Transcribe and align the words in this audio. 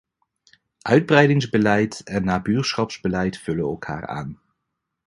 Uitbreidingsbeleid 0.83 2.01
en 2.05 2.23
nabuurschapsbeleid 2.25 3.37
vullen 3.37 3.65
elkaar 3.65 4.07
aan. 4.07 4.39